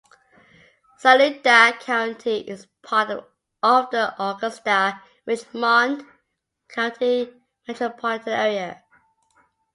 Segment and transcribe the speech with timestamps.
[0.97, 6.03] Saluda County is part of the Augusta-Richmond
[6.67, 7.31] County
[7.67, 8.83] Metropolitan Area.